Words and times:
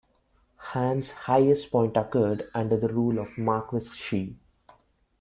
Han's 0.71 1.11
highest 1.11 1.71
point 1.71 1.95
occurred 1.95 2.49
under 2.55 2.75
the 2.75 2.87
rule 2.91 3.19
of 3.19 3.37
Marquess 3.37 3.93
Xi. 3.93 4.35